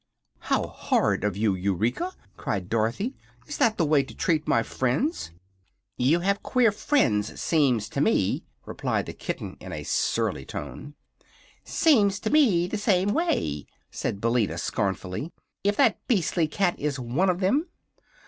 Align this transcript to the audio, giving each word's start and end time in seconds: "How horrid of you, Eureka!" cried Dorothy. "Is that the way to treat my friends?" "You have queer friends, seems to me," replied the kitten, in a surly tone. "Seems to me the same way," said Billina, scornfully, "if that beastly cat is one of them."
"How 0.39 0.65
horrid 0.65 1.23
of 1.23 1.37
you, 1.37 1.53
Eureka!" 1.53 2.13
cried 2.35 2.69
Dorothy. 2.69 3.13
"Is 3.45 3.57
that 3.57 3.77
the 3.77 3.85
way 3.85 4.01
to 4.01 4.15
treat 4.15 4.47
my 4.47 4.63
friends?" 4.63 5.29
"You 5.95 6.21
have 6.21 6.41
queer 6.41 6.71
friends, 6.71 7.39
seems 7.39 7.87
to 7.89 8.01
me," 8.01 8.43
replied 8.65 9.05
the 9.05 9.13
kitten, 9.13 9.57
in 9.59 9.71
a 9.71 9.83
surly 9.83 10.43
tone. 10.43 10.95
"Seems 11.63 12.19
to 12.21 12.31
me 12.31 12.65
the 12.65 12.79
same 12.79 13.13
way," 13.13 13.67
said 13.91 14.19
Billina, 14.19 14.57
scornfully, 14.57 15.29
"if 15.63 15.75
that 15.75 15.99
beastly 16.07 16.47
cat 16.47 16.79
is 16.79 16.99
one 16.99 17.29
of 17.29 17.39
them." 17.39 17.67